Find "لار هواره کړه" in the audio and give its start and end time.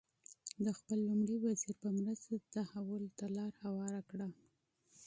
3.37-4.27